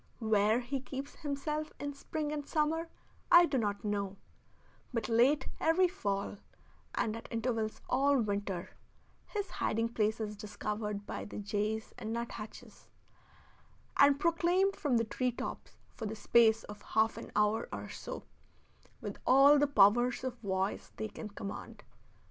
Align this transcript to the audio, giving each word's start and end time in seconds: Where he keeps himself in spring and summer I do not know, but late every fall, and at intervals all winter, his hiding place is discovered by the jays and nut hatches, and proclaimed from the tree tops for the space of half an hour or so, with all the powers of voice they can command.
Where 0.17 0.61
he 0.61 0.79
keeps 0.79 1.13
himself 1.17 1.71
in 1.79 1.93
spring 1.93 2.31
and 2.31 2.43
summer 2.47 2.89
I 3.31 3.45
do 3.45 3.59
not 3.59 3.83
know, 3.85 4.17
but 4.91 5.07
late 5.09 5.47
every 5.59 5.87
fall, 5.87 6.37
and 6.95 7.15
at 7.15 7.27
intervals 7.31 7.81
all 7.87 8.19
winter, 8.19 8.71
his 9.27 9.51
hiding 9.51 9.89
place 9.89 10.19
is 10.19 10.35
discovered 10.35 11.05
by 11.05 11.25
the 11.25 11.37
jays 11.37 11.93
and 11.99 12.11
nut 12.11 12.31
hatches, 12.31 12.89
and 13.95 14.19
proclaimed 14.19 14.75
from 14.75 14.97
the 14.97 15.03
tree 15.05 15.31
tops 15.31 15.77
for 15.93 16.07
the 16.07 16.15
space 16.15 16.63
of 16.63 16.81
half 16.81 17.15
an 17.17 17.31
hour 17.35 17.69
or 17.71 17.87
so, 17.87 18.23
with 19.01 19.19
all 19.27 19.59
the 19.59 19.67
powers 19.67 20.23
of 20.23 20.33
voice 20.39 20.91
they 20.95 21.09
can 21.09 21.29
command. 21.29 21.83